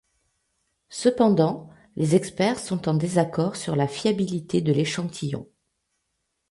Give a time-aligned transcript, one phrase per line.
[0.89, 5.47] Cependant, les experts sont en désaccord sur la fiabilité de l'échantillon.